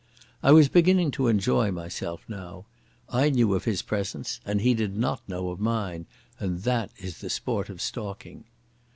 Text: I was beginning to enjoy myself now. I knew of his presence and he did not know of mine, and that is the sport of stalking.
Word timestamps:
I 0.41 0.51
was 0.51 0.67
beginning 0.67 1.11
to 1.11 1.27
enjoy 1.27 1.69
myself 1.71 2.23
now. 2.27 2.65
I 3.07 3.29
knew 3.29 3.53
of 3.53 3.65
his 3.65 3.83
presence 3.83 4.41
and 4.43 4.61
he 4.61 4.73
did 4.73 4.97
not 4.97 5.21
know 5.29 5.49
of 5.51 5.59
mine, 5.59 6.07
and 6.39 6.63
that 6.63 6.89
is 6.97 7.19
the 7.19 7.29
sport 7.29 7.69
of 7.69 7.79
stalking. 7.79 8.45